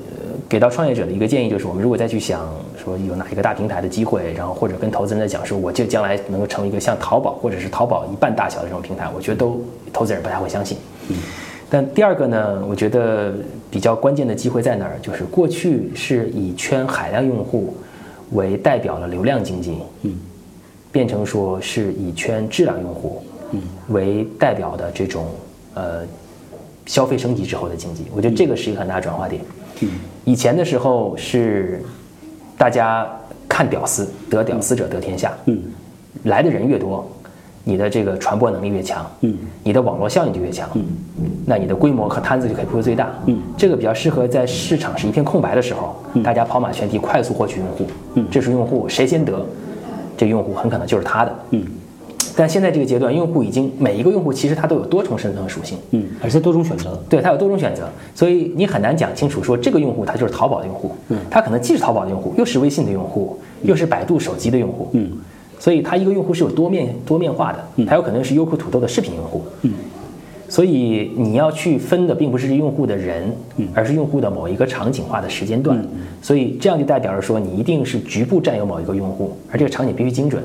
[0.51, 2.45] 给到创业者的一个建议，就是我们如果再去想
[2.77, 10.77] 说有哪一个大平台的机会，然后或者跟投资人在讲说，我就将来能够成为一个像淘宝或者是淘宝一半大小的这种平台，我觉得都投资人不太会相信。
[11.09, 11.17] 嗯。
[11.71, 13.33] 但第二个呢，我觉得
[13.71, 14.99] 比较关键的机会在哪儿？
[15.01, 17.77] 就是过去是以圈海量用户
[18.33, 20.19] 为代表的流量经济，嗯，
[20.91, 23.23] 变成说是以圈质量用户。
[23.53, 25.27] 嗯为代表的这种
[25.75, 26.03] 呃
[26.87, 29.43] 消费升级之后的经济，我觉得这个是一个很大转化点。
[30.25, 31.83] 以前的时候是
[32.57, 33.07] 大家
[33.49, 35.33] 看屌丝，得屌丝者得天下。
[35.47, 35.61] 嗯，
[36.25, 37.09] 来的人越多，
[37.65, 39.05] 你的这个传播能力越强。
[39.21, 40.69] 嗯，你的网络效应就越强。
[40.75, 40.85] 嗯，
[41.47, 43.11] 那你的规模和摊子就可以铺得最大。
[43.27, 47.87] 嗯，这个比较适合在市场是一片空白的时候，大家跑马圈地，快速获取用户。
[48.15, 49.45] 嗯，这是用户谁先得，
[50.17, 51.35] 这用户很可能就是他的。
[51.51, 51.67] 嗯。
[52.41, 65.11] 但现在这个阶段，用户已经每一个用户其实他都有多重身份和属性，嗯，而且多种选择，对他有多种选择，所以你很难讲清楚说这个用户他就是淘宝的用户，嗯，他可能既是淘宝的用户，又是微信的用户，又是百度手机的用户，嗯，
[65.59, 69.75] 所以他一个用户是有多面多面化的，他有可能是优酷土豆的视频用户，嗯。
[70.51, 73.33] 所以你要去分的并不是用户的人，
[73.73, 75.81] 而是用户的某一个场景化的时间段。
[76.21, 80.43] 所以这样就代表着说，你一定是局部占有某一个用户，而这个场景必须精准。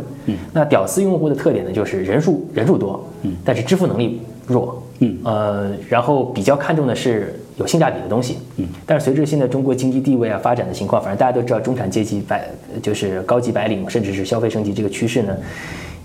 [0.54, 3.04] 那屌丝用户的特点呢，就是人数人数多，
[3.44, 4.80] 但是支付能力弱。
[5.24, 8.38] 呃，然后比较看重的是有性价比的东西。
[8.86, 12.48] 但是随着现在中国经济地位啊发展的情况，反正大家都知道，中产阶级白
[12.80, 15.36] 就是高级白领，甚至是消费升级这个趋势呢，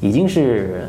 [0.00, 0.86] 已经是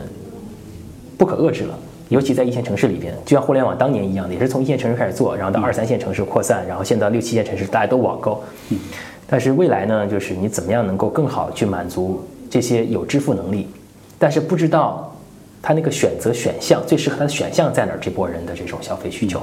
[1.17, 1.78] 不可遏制了。
[2.12, 8.43] 尤其在一线城市里边，就像互联网当年一样的，也是从一线城市开始做，然后到二三线城市扩散，然后现在六七线城市大家都网购。
[9.28, 13.69] 但是未来呢，就是你怎么样能够更好去满足这些有支付能力，
[14.19, 15.15] 但是不知道
[15.62, 19.39] 他那个选择选项最适合他的选项在哪儿这波人的这种消费需求，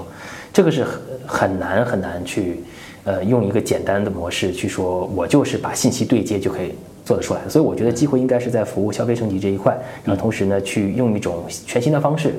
[0.53, 2.63] 这个是很很难很难去
[3.05, 6.75] 呃用一个简单的模式去说，我就是把信息对接就可以。
[7.09, 12.35] 做得出来，所以我觉得机会应该是在服务消费升级这一块，然后同时呢，去用一种全新的方式，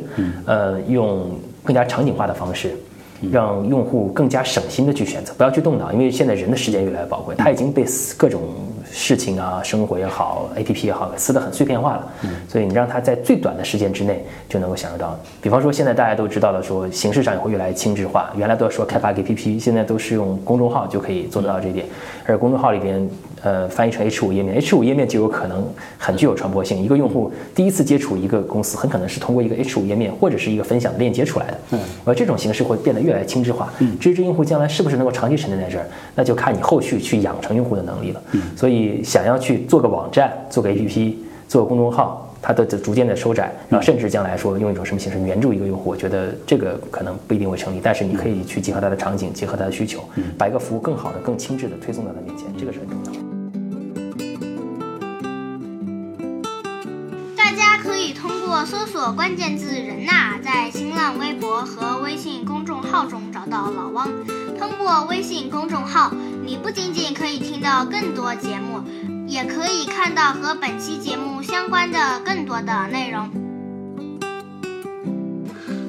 [0.46, 1.32] 呃，用
[1.64, 2.70] 更加场景化的方式，
[3.32, 7.86] 让用户更加省心的去选择，不要去动脑，因为现在人的时间越来越宝贵，他已经被
[8.18, 8.42] 各种。
[8.92, 12.12] 事情啊，生活也好，A P P 也好，撕得很碎片化了。
[12.24, 15.16] 嗯，所以你让他在最短的时间之内就能够享受到。
[15.44, 18.32] 比方说，现在大家都知道了，说形式上也会越来越轻质化。
[18.36, 21.86] 原来都要说开发 A P P，现在都是用公众号就可以做得到这一点。
[22.26, 23.08] 而公众号里边，
[23.44, 25.64] 呃，翻译成 H 五页面，H 五页面就有可能
[26.00, 26.82] 很具有传播性。
[26.82, 31.60] 一个用户第一次接触一个公司，很可能是通过一个 H 五页面或者是一个分享的链接出来的。
[31.74, 33.72] 嗯，而这种形式会变得越来越轻质化。
[33.80, 38.22] 嗯，这用户将来是不是能够长期沉淀在这儿，那就看你后续去养成用户的能力了。
[38.32, 38.80] 嗯，所以。
[39.04, 41.16] 想要去做个网站，做个 APP，
[41.48, 47.80] 做个公众号，它的逐渐的收窄，然后甚至将来说用一种什么形式援助一个用户，我觉得这个可能不一定会成立。
[47.82, 50.02] 但是你可以去结合它的场景，结合它的需求，
[50.38, 53.29] 把一个服务更好的、更轻质的推送到他面前，这个是很重要的。
[58.66, 64.10] 搜索关键字“人呐”在新浪微博和微信公众号中找到老汪。
[64.58, 66.12] 通过微信公众号，
[66.44, 68.84] 你不仅仅可以听到更多节目，
[69.28, 73.30] 也可以看到和本期节目相关的更多的内容。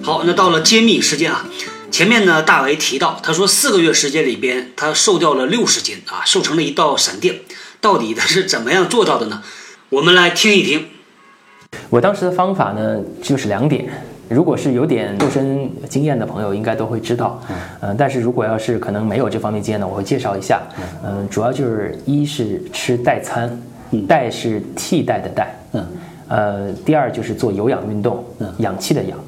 [0.03, 1.45] 好，那到了揭秘时间啊，
[1.91, 7.41] 前面呢大为提到，他说四个月时间里边他瘦掉了六十斤啊，瘦成了一道闪电，
[7.81, 9.43] 到底他是怎么样做到的呢？
[9.89, 10.87] 我们来听一听。
[11.91, 13.85] 我当时的方法呢，就是两点。
[14.29, 17.41] 如果是有点瘦身经验的朋友，应该都会知道。
[17.83, 20.63] 嗯，但是如果要是可能没有这方面经验的，我会介绍一下。
[21.05, 23.51] 嗯，主要就是一是吃代餐，
[24.07, 25.53] 代是替代的代。
[25.73, 25.87] 嗯，
[26.29, 28.23] 呃，第二就是做有氧运动，
[28.59, 29.19] 氧气的氧。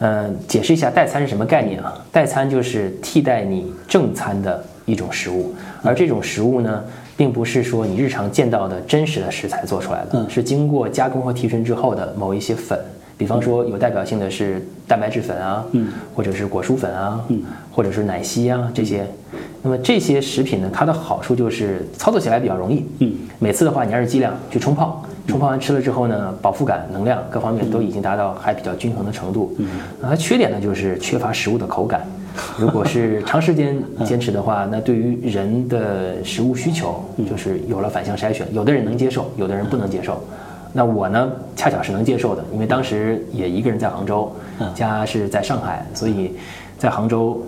[0.00, 1.94] 嗯，解释一下代餐是什么概念啊？
[2.10, 6.82] 代餐就是替代你正餐的一种食物，而这种食物呢，
[7.16, 12.78] 并不是说你日常见到的真实的食材做出来的，是经过加工和提纯之后的某一些粉。
[13.18, 19.06] 比方说，有代表性的是蛋白质粉啊，嗯，或者是果蔬粉啊，嗯，或者是奶昔啊这些。
[19.62, 29.54] 那么这些食品呢，它的好处就是操作起来比较容易，嗯，每次的话你按照剂量去冲泡，冲泡完吃了之后呢，饱腹感、能量各方面都已经达到还比较均衡的程度。
[29.58, 29.68] 嗯，
[30.00, 32.00] 它缺点呢就是缺乏食物的口感。
[32.58, 40.22] 如果是长时间坚持的话，那对于人的食物需求就是有了反向筛选，有的人能接受，有的人不能接受。
[40.72, 44.30] 那我呢，恰巧是能接受的，因为当时也一个人在杭州，
[44.74, 46.32] 家是在上海，所以
[46.78, 47.42] 在杭州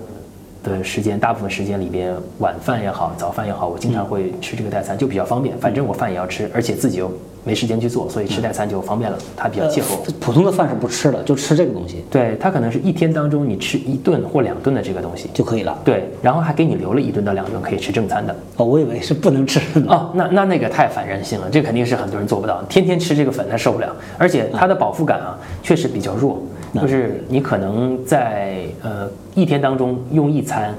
[0.64, 5.56] 的时间，大部分时间里边，晚饭也好，早饭也好，我经常会吃这个代餐，就比较方便。
[5.58, 7.12] 反正我饭也要吃，而且自己又
[7.44, 9.96] 没时间去做，所以吃代餐就方便了，它比较契合。
[10.20, 12.04] 普通的饭是不吃的，就吃这个东西。
[12.10, 15.78] 对，它可能是一天当中你吃一顿或两顿的这个东西就可以了。
[15.84, 18.34] 对，然后还给你留了一顿到两顿可以吃正餐的。
[18.56, 26.40] 哦，我以为是不能吃的哦，那那那个太反人性了，这肯定是很多人做不到，天天吃这个粉他受不了，而且它的饱腹感啊确实比较弱，
[26.80, 30.74] 就是你可能在呃一天当中用一餐，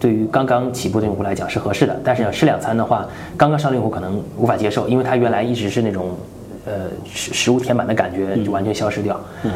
[0.00, 6.10] 对于刚刚起步的用户来讲是合适的，但是要吃两餐的话，刚刚上用户可能无法接受，因为他原来一直是那种。
[6.66, 9.52] 呃，食食物填满的感觉就完全消失掉，嗯，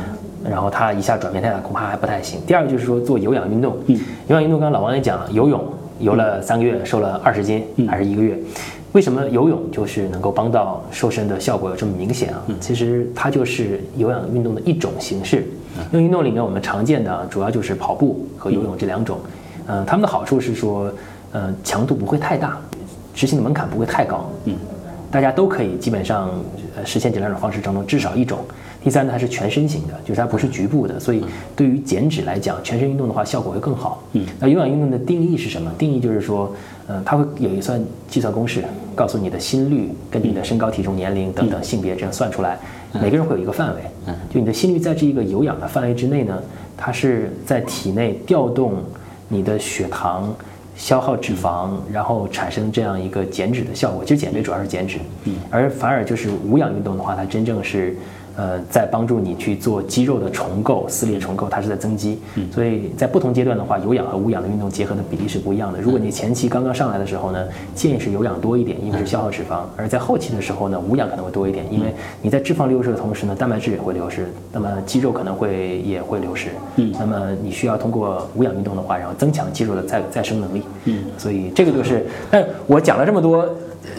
[0.49, 2.41] 然后它一下转变太大，恐怕还不太行。
[2.47, 5.63] 第二个就是说做有氧运动，嗯，有氧运动刚刚老王也讲了，游泳
[5.99, 8.39] 游了三个月，瘦了二十斤，还是一个月。
[8.93, 12.43] 为什么游泳就是能够帮到瘦身的效果有这么明显啊？
[12.61, 15.45] 其实它就是有氧运动的一种形式。
[15.93, 19.19] 有氧运动里面我们常见的主要就是跑步和游泳这两种，
[19.67, 20.93] 嗯，它们的好处是说，
[21.33, 22.59] 呃，强度不会太大，
[23.15, 24.55] 执行的门槛不会太高，嗯。
[25.11, 26.31] 大家都可以基本上
[26.75, 28.39] 呃实现这两种方式当中至少一种。
[28.83, 31.23] 第三呢，它是全身型的，就是它不是局部的，所以
[31.55, 34.03] 对于减脂来讲，全身运动的话效果会更好。
[34.15, 35.71] 嗯，那有氧运动的定义是什么？
[35.77, 36.51] 定义就是说，
[36.89, 42.59] 嗯，它会有一算计算公式，告诉你的心率跟你的身高、体重、年龄等等性别这样算出来，
[42.93, 43.83] 每个人会有一个范围。
[44.07, 46.39] 嗯，就你的心率在这一个有氧的范围之内呢，
[46.77, 48.75] 它是在体内调动
[49.29, 50.35] 你的血糖。
[50.75, 54.03] 消耗脂肪，然后产生这样一个减脂的效果。
[54.03, 57.95] 其实减肥主要是减脂，嗯，而反而就是无氧运动的话，它真正是。
[58.37, 62.19] 呃，在帮助你去做肌肉的重构、撕裂重构，它是在增肌。
[62.37, 65.81] 嗯，所以在不同阶段的话，有氧和无氧的运动结合的比例是不一样的。
[65.81, 76.49] 如果你前期刚刚上来的时候呢，建议是有氧多一点，因为是消耗脂肪；而在后期的时候呢，无氧可能会多一点，因为你在脂肪流失的同时呢，蛋白质也会流失，那么肌肉可能会也会流失。
[76.77, 80.63] 嗯，那么你需要通过无氧运动的话，然后增强肌肉的再再生能力。
[80.85, 83.47] 嗯，所以这个就是，但我讲了这么多。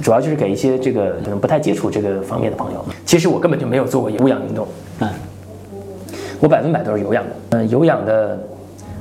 [0.01, 2.83] 主要就是给一些这个可能不太接触这个方面的朋友。
[3.05, 4.67] 其实我根本就没有做过无氧运动，
[4.99, 5.09] 嗯，
[6.39, 7.29] 我百分百都是有氧的。
[7.51, 8.39] 嗯，有氧的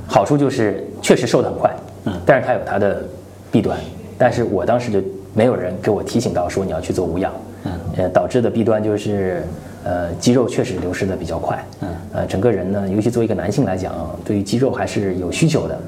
[0.07, 1.73] 好处就是确实瘦得很快，
[2.05, 3.03] 嗯，但是它有它的
[3.51, 3.77] 弊端。
[4.17, 5.01] 但是我当时就
[5.33, 7.33] 没有人给我提醒到说你要去做无氧，
[7.65, 9.43] 嗯，呃，导致的弊端就是，
[9.83, 13.93] 呃，肌肉确实流失的比较快，嗯，呃，整个人呢，尤其作为一个男性来讲，
[14.23, 15.79] 对于肌肉还是有需求的，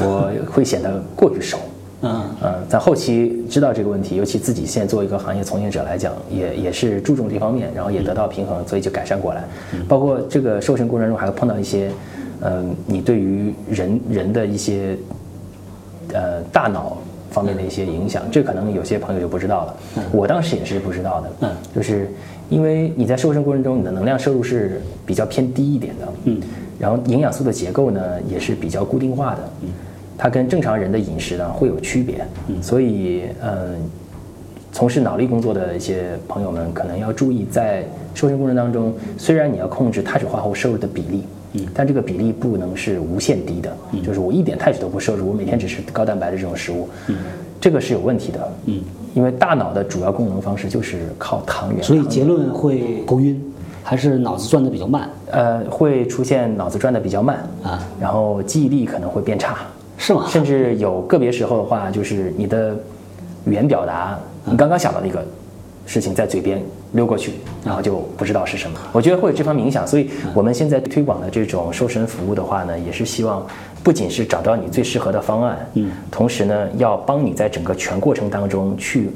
[0.00, 1.58] 我会显得过于瘦。
[2.02, 2.24] 嗯
[2.68, 9.44] 在后期知道这个问题，尤其自己现在作为一个行业从业者来讲，也也是注重这方面，然后也得到平衡，所以就改善过来。
[9.88, 11.90] 包括这个瘦身过程中，还会碰到一些，
[12.40, 14.96] 嗯，你对于人人的一些，
[16.12, 16.98] 呃，大脑
[17.30, 19.76] 方面的一些影响，这可能有些朋友就不知道了。
[20.10, 21.30] 我当时也是不知道的。
[21.42, 22.10] 嗯，就是
[22.50, 26.08] 因为你在瘦身过程中，你的能量摄入是比较偏低一点的。
[26.24, 26.40] 嗯，
[26.80, 29.40] 然后营养素的结构呢，也是比较固定化的。
[29.60, 29.68] 嗯。
[30.22, 32.24] 它跟正常人的饮食呢会有区别，
[32.60, 33.74] 所以嗯，
[34.70, 37.82] 从事脑力工作的一些朋友们可能要注意，在
[38.14, 47.16] 瘦身过程当中，虽然你要控制碳水化合物摄入的比例，嗯，但这个比例不能是无限低的，就是我一点碳水都不摄入，我每天只吃高蛋白的这种食物，嗯，
[47.60, 48.80] 这个是有问题的，嗯，
[49.14, 53.42] 因为大脑的主要功能方式就是靠糖原，所以结论会头晕，
[53.82, 59.58] 还是脑子转的比较慢，呃，会出现脑子转的比较慢啊，然后记忆力可能会变差。
[60.02, 60.26] 是吗？
[60.28, 62.76] 甚至有个别时候的话，就是你的
[63.44, 65.24] 语言表达，你刚刚想到的一个
[65.86, 66.60] 事情在嘴边
[66.90, 67.34] 溜过去，
[67.64, 68.76] 然后就不知道是什么。
[68.90, 73.46] 我觉得会有这方面影响，所以我们现在推广的这种瘦身服务的话呢，也是希望
[73.84, 79.08] 不仅是找到你最适合的方案，嗯，同时呢，要帮你在整个全过程当中去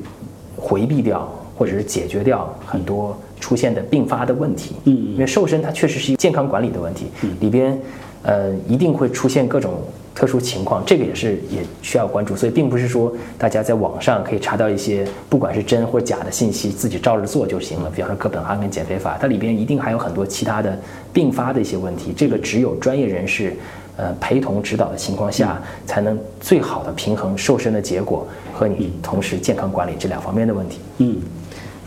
[0.56, 4.76] 回避掉或者是解决掉很多出现的并发的问题。
[4.84, 7.06] 嗯，因为瘦身它确实是一个健康管理的问题，
[7.40, 7.76] 里边
[8.22, 9.74] 呃一定会出现各种
[10.16, 12.34] 特殊情况，这个也是也需要关注。
[12.34, 17.90] 所以并不是说大家在网上可以查到一些不管是真或假的信息，自己照着做就行了。
[17.94, 20.76] 比方说哥本哈根减肥法，它里边一定还有很多其他的
[21.12, 23.54] 并发的一些问题，这个只有专业人士。
[23.98, 30.80] 呃，陪同指导的情况下，才能最好的平衡瘦身的结果和你同时健康管理这两方面的问题。
[30.98, 31.16] 嗯，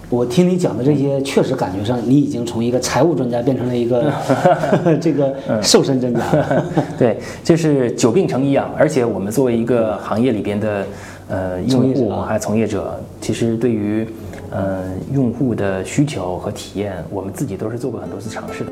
[0.09, 4.11] 我听你讲的这些，确实感觉上你已经从一个财务专家变成了一个
[4.99, 6.21] 这个瘦身专家。
[6.97, 8.71] 对，就是久病成医啊。
[8.75, 10.85] 而且我们作为一个行业里边的
[11.29, 14.07] 呃用户还有从业者，其实对于
[14.49, 18.71] 呃用户的需求和体验，我们自己都是做过很多次尝试的。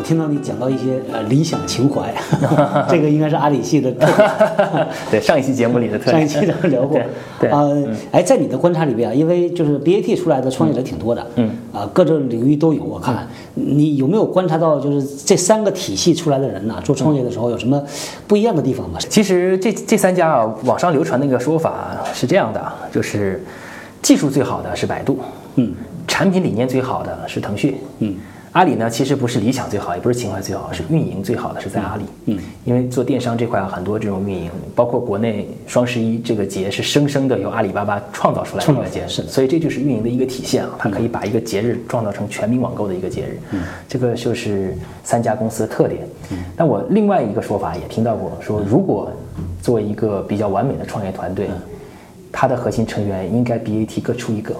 [0.00, 2.10] 我听到你讲到一些呃理想情怀，
[2.88, 4.30] 这个应该是阿里系的特点。
[5.12, 6.26] 对，上一期节目里的特点。
[6.26, 6.98] 上一期咱们聊过。
[7.38, 7.50] 对。
[7.50, 7.68] 啊，
[8.10, 12.82] 哎，在你的观察里边啊，因为就是 BAT 出来的创业者挺多的，嗯，啊，各种领域都有。
[12.82, 17.84] 我看你有没有观察到，就是这三个体系出来的人呢，做创业的时候有什么
[18.26, 18.98] 不一样的地方吗？
[19.06, 23.44] 其实这这三家啊，网上流传的一个说法是这样的，就是
[24.00, 25.18] 技术最好的是百度，
[25.56, 25.74] 嗯，
[26.08, 28.14] 产品理念最好的是腾讯，嗯。
[28.52, 32.02] 阿里呢，其实不是理想最好，也不是情怀最好，是运营最好的是在阿里。
[32.26, 43.38] 嗯，因为做电商这块很多这种运营，包括国内双十一这个节是生生的由阿里巴巴创造出来的一个节，是，所以这就是运营的一个体现啊，它可以把一个节日创造成全民网购的一个节日。
[43.52, 46.02] 嗯，这个就是三家公司的特点。
[46.32, 49.12] 嗯，但我另外一个说法也听到过，说如果
[49.62, 51.48] 作为一个比较完美的创业团队，
[52.32, 54.54] 它的核心成员应该 BAT 各出一个，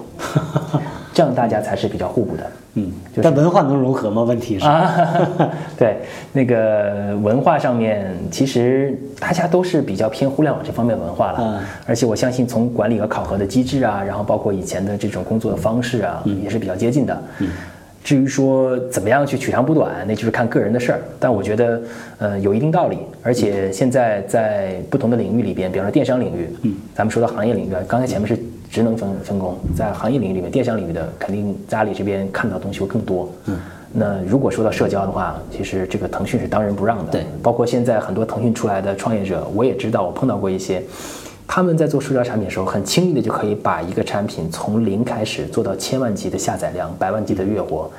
[1.13, 2.43] 这样大家才是比较互补的。
[2.75, 2.89] 嗯，
[3.21, 4.23] 但文化能融合吗？
[4.23, 4.95] 问题是啊，
[5.77, 5.97] 对
[6.31, 11.37] 那个文化上面，其实大家都是比较偏互联网这方面文化了。
[11.41, 17.21] 嗯，而且我相信从管理和考核的机制啊，然后包括以前的这种工作的方式啊，也是比较接近的。
[17.39, 17.49] 嗯，
[18.05, 21.01] 至于说怎么样去取长补短，那就是看个人的事儿。
[21.19, 21.81] 但我觉得，
[22.19, 22.99] 呃，有一定道理。
[23.21, 28.40] 而且现在在不同的领域里边，比方说电商领域，嗯，咱们说到行业领域，刚才前面是。
[28.71, 33.29] 职能分分工，在行业领域里面，电商领域的肯定在阿里这边看到东西会更多。
[33.47, 33.59] 嗯，
[33.91, 37.11] 那如果说到社交的话，其实这个腾讯是当仁不让的。
[37.11, 40.81] 对，包括现在很多腾讯出来的创业者，我也知道，我碰到过一些，
[41.45, 47.91] 他们在做社交产品的时候，很轻易的就可以把一个产品从零开始做到千万级的下载量、百万级的月活。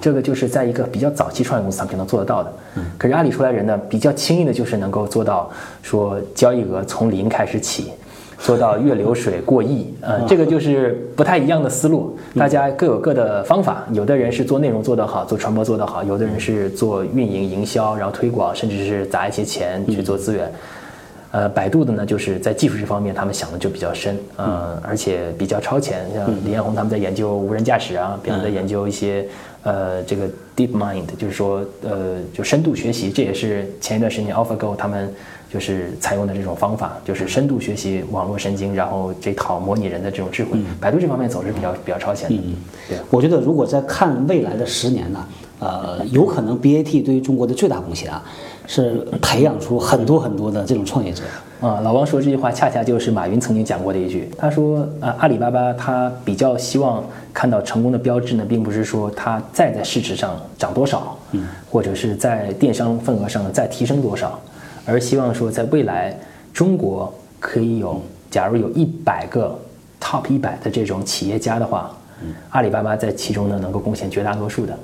[0.00, 2.52] 这个就是在一个比较早期创业公司上可能做得到的。
[2.74, 5.48] 嗯，可是阿里出来人呢，比较轻易的就是能够做到
[5.84, 7.92] 说交易额从零开始起。
[8.38, 12.16] 做到月流水过亿，呃，这个就是不太一样的思路。
[12.36, 20.52] 大家各有各的方法，有的人是做内容做得好，做传播做得好；有的人是做运营、营销，然后推广，甚至是砸一些钱去做资源。
[21.32, 26.06] 呃，百度的呢，就是在技术这方面，他们想的就比较深，呃，而且比较超前。
[26.14, 29.26] 像李彦宏他们在研究无人驾驶啊，别人在研究一些
[29.64, 35.12] 呃这个 Deep Mind，就是说呃就深度学习，这也是前一段时间 AlphaGo 他们。
[35.48, 40.58] 就是采用的这种方法，就是深度学习网络神经，然后这套模拟人的这种智慧。
[40.80, 42.36] 百度这方面走是比较比较超前的。
[42.36, 42.56] 嗯
[42.88, 45.24] 对，我觉得如果在看未来的十年呢，
[45.60, 48.22] 呃，有可能 BAT 对于中国的最大贡献啊，
[48.66, 51.22] 是培养出很多很多的这种创业者。
[51.58, 54.28] 啊，老王说这句话恰恰就是马云曾经讲过的一句。
[54.36, 57.02] 他说啊，阿里巴巴他比较希望
[57.32, 64.38] 看到成功的标志呢，并不是说它再在市值上涨多少，嗯，或者是在电商份额上再提升多少。
[64.84, 66.14] 而希望说，在未来，
[66.52, 69.58] 中国可以有，假如有一百个
[69.98, 71.90] top 一百的这种企业家的话，
[72.50, 74.78] 阿里巴巴在其中呢能够贡献绝大多数的。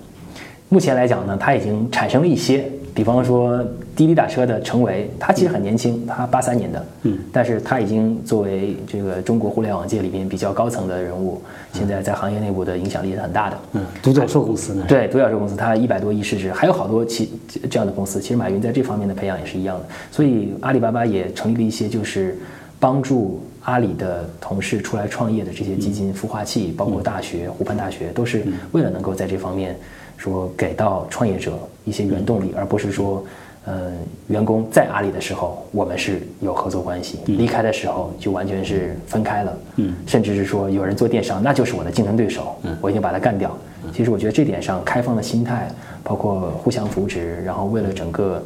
[0.70, 2.64] 目前来讲呢，它已经产生了一些。
[2.94, 3.64] 比方说
[3.96, 11.40] 滴滴打车的程维，他其实很年轻，他八三年的，嗯，但是他已经作为这个中国互联网界里面比较高层的人物，
[11.72, 13.58] 现在在行业内部的影响力是很大的。
[13.72, 14.84] 嗯，独角兽公司呢？
[14.86, 17.32] 对，独角兽公司，它一百多亿市值，还有好多其
[17.70, 18.20] 这样的公司。
[18.20, 22.38] 其实马云在这方面的培养也是一样的，所以阿里巴巴也成立了一些就是
[22.78, 29.76] 帮助阿里的同事出来创业的这些基金孵化器，包括大学，湖畔大学，都是为了能够在这方面。
[30.18, 33.24] 说给到创业者一些原动力，而不是说，
[33.64, 33.90] 呃，
[34.28, 39.58] 员工在阿里的时候我们是有合作关系，离开的时候就完全是分开了。
[39.78, 43.50] 嗯，甚至是说有人做电商，那就是我的竞争对手，我已经把他干掉。
[43.92, 45.68] 其实我觉得这点上开放的心态，
[46.04, 48.40] 包括互相扶持，然后为了整个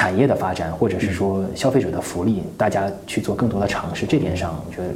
[0.00, 4.94] 产业的发展，或者是说消费者的福利，大家去做更多的尝试，这点上我觉得。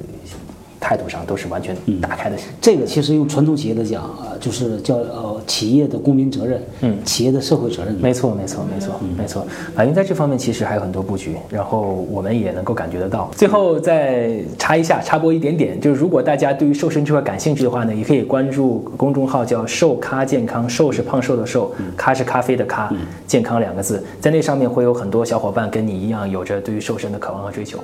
[0.85, 2.37] 态度上都是完全打开的。
[2.61, 7.94] 这个其实用传统企业的讲啊，就是叫呃企业的公民责任，嗯，企业的社会责任。
[7.94, 9.46] 没错，没错，没错，没错。
[9.75, 13.31] 马云在这方面其实还有很多布局，然后我们也能够感觉得到。
[13.35, 22.92] 最后再插一下，插播一点点，就是如果大家对于瘦身这块感兴趣的话呢，也可以关注公众号叫“瘦咖健康”，瘦是胖瘦的瘦，咖是咖啡的咖，
[23.27, 27.79] 健康两个字，在那上面会有很多小伙伴跟你一样有着对于瘦身的渴望和追求。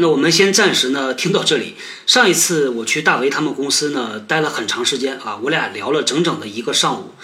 [0.00, 1.74] 那我们先暂时呢听到这里。
[2.06, 7.14] 上一次我去大为他们公司呢待了很长时间啊，我俩聊了整整的一个上午。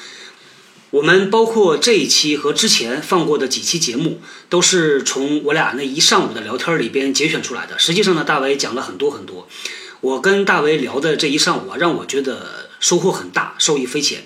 [0.90, 7.78] 我们包括这一期和之前放过的几期节目，都是从我俩那一上午的聊天里边节选出来的。
[7.78, 9.48] 实际上呢，大为讲了很多很多。
[10.00, 14.24] 我跟大为聊的这一上午啊，让我觉得收获很大，受益匪浅。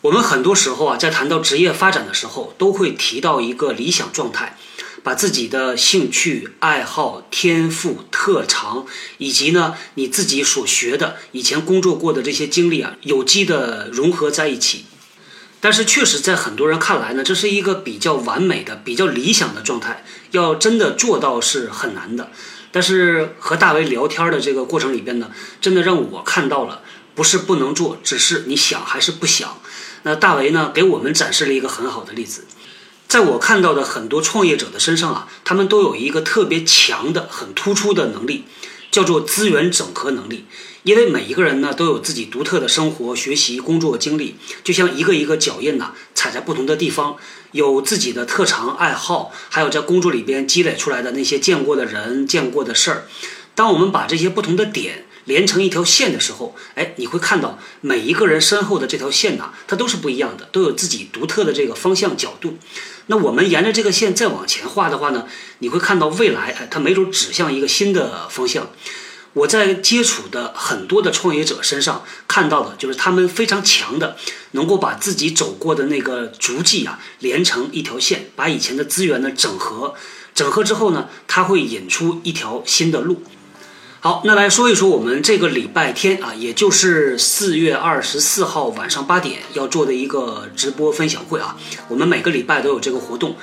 [0.00, 4.56] 我们很多时候啊，在谈到职业发展的时候，都会提到一个理想状态。
[5.04, 8.86] 把自己的兴趣爱好、天赋特长，
[9.18, 14.86] 以及呢你自己所学的、以前工作过的这些经历啊，有机的融合在一起。
[15.60, 22.30] 但是，确实在很多人看来呢，这是一个比较完美的、比较理想的状态，要真的做到是很难的。
[22.72, 25.30] 但是和大为聊天的这个过程里边呢，
[25.60, 26.80] 真的让我看到了，
[27.14, 29.58] 不是不能做，只是你想还是不想。
[30.02, 32.44] 那大为呢，给我们展示了一个很好的例子。
[33.14, 38.42] 在我看到的很多创业者的身上啊，他们都有一个特别强的、很突出的能力，
[38.90, 40.46] 叫做资源整合能力。
[40.82, 44.34] 因为每一个人呢都有自己独特的生活、学习、工作经历，
[44.64, 47.16] 就像一个一个脚印呐，踩在不同的地方，
[47.52, 53.06] 有自己的特长爱好，还有在工作里边积累出来的那些见过的人、见过的事儿。
[53.54, 62.58] 当我们把这些不同的点连成一条线的时候，哎，你会看到每一个人身后的这条线呐，它都是不一样的，都有自己独特的这个方向角度。
[63.06, 65.26] 那我们沿着这个线再往前画的话呢，
[65.58, 68.70] 你会看到未来，哎，它没准指向一个新的方向。
[69.34, 74.16] 我在接触的很多的创业者身上看到的就是他们非常强的，
[74.52, 79.96] 能够把自己走过的那个足迹啊连成一条线，把以前的资源呢整合，
[80.34, 83.24] 整合之后呢，他会引出一条新的路。
[84.04, 91.56] 好，那来说一说我们这个礼拜天啊，也就是四月二十四号晚上八点要做的一个直播分享会啊。
[91.88, 93.34] 我们每个礼拜都有这个活动，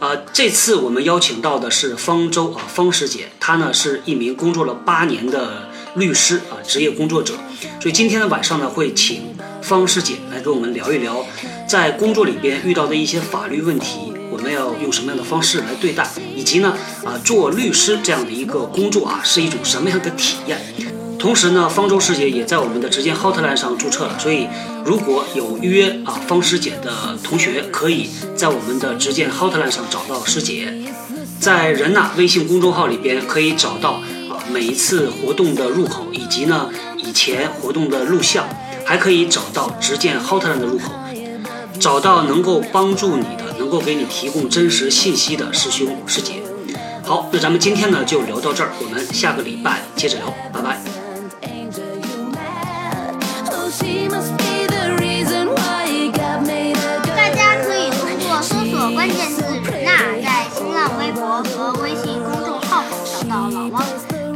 [0.00, 7.34] 啊，这次我们邀请到的是方舟啊，方师姐，她呢是一名工作了八年的律师啊，职业工作者，
[7.80, 11.24] 所以今天的晚上呢会请方师姐来跟我们聊一聊，
[11.68, 14.12] 在工作里边遇到的一些法律问题。
[14.50, 20.60] 要用什么样的方式来对待，以及呢，啊，做律师这样的一个工作啊，是一种什么样的体验？
[21.18, 24.46] 同时呢，方舟师姐也在我们的直见 Hotline 上注册了，所以
[24.84, 30.72] 如果有约啊方师姐的同学，可以在我们的直见 Hotline 上找到师姐，
[31.40, 38.48] 在人呐微信公众号里边可以找到啊每一次活动的入口，以及呢以前活动的录像，
[38.84, 40.92] 还可以找到直见 Hotline 的入口，
[41.80, 43.47] 找到能够帮助你的。
[43.68, 46.42] 能够给你提供真实信息的师兄师姐，
[47.04, 50.78] 好，那咱们今天呢就聊到这儿，我们下个礼拜接着聊，拜拜。
[57.14, 59.90] 大家可以通过搜索关键字“人呐”
[60.24, 63.84] 在新浪微博和微信公众号找到老汪。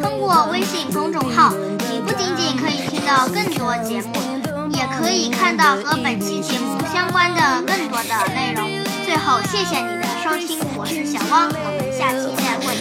[0.02, 1.54] 通过微信公众号，
[1.90, 8.81] 你不仅仅可以听到更多节目，也可以看到和本期节目相关的更多的内容。
[9.12, 12.72] 最后，谢谢你的收听，我是小汪，我们下期再会。